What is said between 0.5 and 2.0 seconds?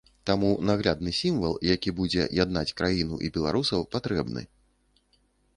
наглядны сімвал, які